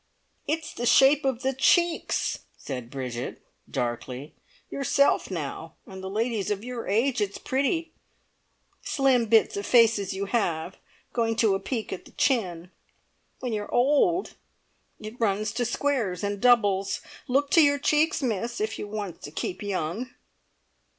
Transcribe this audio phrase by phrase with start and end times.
[0.47, 4.33] "It's the shape of the cheeks!" said Bridget darkly.
[4.71, 7.91] "Yourself now, and the ladies of your age, it's pretty,
[8.81, 10.77] slim bits of faces you have,
[11.13, 12.71] going to a peak at the chin.
[13.41, 14.33] When you're old,
[14.99, 17.01] it runs to squares and doubles.
[17.27, 20.09] Look to your cheeks, miss, if you wants to keep young!"